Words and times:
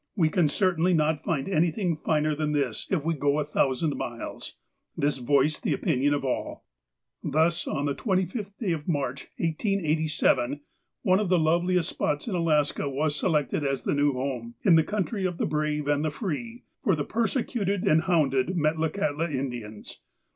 "We 0.15 0.29
can 0.29 0.47
certainly 0.47 0.95
not 0.95 1.23
find 1.23 1.47
anything 1.47 1.95
finer 1.95 2.33
than 2.33 2.53
this, 2.53 2.87
if 2.89 3.05
we 3.05 3.13
go 3.13 3.37
a 3.37 3.43
thousand 3.45 3.95
miles." 3.95 4.55
This 4.97 5.17
voiced 5.17 5.61
the 5.61 5.75
opinion 5.75 6.15
of 6.15 6.25
all. 6.25 6.65
Thus, 7.23 7.67
on 7.67 7.85
the 7.85 7.93
25th 7.93 8.57
day 8.57 8.71
of 8.71 8.87
March, 8.87 9.27
1887, 9.37 10.61
one 11.03 11.19
of 11.19 11.29
the 11.29 11.37
loveliest 11.37 11.89
spots 11.89 12.27
in 12.27 12.33
Alaska 12.33 12.89
was 12.89 13.15
selected 13.15 13.63
as 13.63 13.83
the 13.83 13.93
new 13.93 14.13
home, 14.13 14.55
in 14.63 14.73
the 14.75 14.83
country 14.83 15.23
of 15.23 15.37
the 15.37 15.45
brave 15.45 15.87
and 15.87 16.03
the 16.03 16.09
free, 16.09 16.63
for 16.83 16.95
the 16.95 17.05
persecuted 17.05 17.87
and 17.87 18.01
hounded 18.05 18.55
Metlakahtla 18.57 19.31
Indians. 19.31 19.99